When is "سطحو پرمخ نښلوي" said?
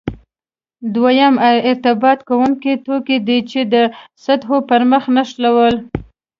4.23-5.71